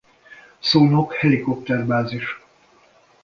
[0.59, 2.39] Szolnok Helikopter Bázis.